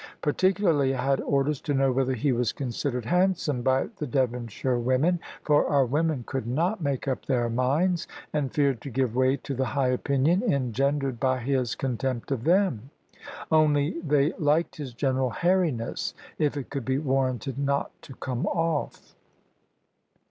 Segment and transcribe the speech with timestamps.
[0.23, 5.19] Particularly, I had orders to know whether he was considered handsome by the Devonshire women.
[5.43, 9.53] For our women could not make up their minds, and feared to give way to
[9.53, 12.89] the high opinion engendered by his contempt of them.
[13.51, 19.15] Only they liked his general hairiness, if it could be warranted not to come off.